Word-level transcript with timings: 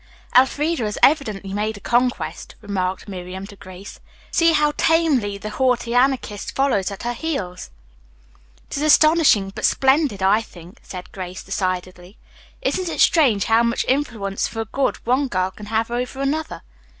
"Elfreda 0.35 0.83
has 0.85 0.97
evidently 1.03 1.53
made 1.53 1.77
a 1.77 1.79
conquest," 1.79 2.55
remarked 2.59 3.07
Miriam 3.07 3.45
to 3.45 3.55
Grace. 3.55 3.99
"See 4.31 4.53
how 4.53 4.73
tamely 4.75 5.37
the 5.37 5.51
haughty 5.51 5.93
Anarchist 5.93 6.55
follows 6.55 6.89
at 6.89 7.03
her 7.03 7.13
heels." 7.13 7.69
"It's 8.65 8.77
astonishing, 8.81 9.51
but 9.53 9.63
splendid, 9.63 10.23
I 10.23 10.41
think," 10.41 10.79
said 10.81 11.11
Grace 11.11 11.43
decidedly. 11.43 12.17
"Isn't 12.63 12.89
it 12.89 12.99
strange 12.99 13.43
how 13.43 13.61
much 13.61 13.85
influence 13.87 14.47
for 14.47 14.65
good 14.65 14.95
one 15.05 15.27
girl 15.27 15.51
can 15.51 15.67
have 15.67 15.91
over 15.91 16.19
another? 16.19 16.63